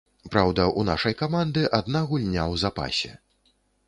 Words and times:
Праўда, 0.35 0.63
у 0.79 0.85
нашай 0.87 1.15
каманды 1.19 1.65
адна 1.79 2.01
гульня 2.13 2.47
ў 2.53 2.63
запасе. 2.63 3.11